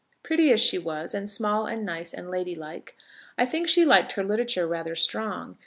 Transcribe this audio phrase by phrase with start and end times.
[0.23, 2.97] Pretty as she was, and small, and nice, and lady like,
[3.37, 5.59] I think she liked her literature rather strong.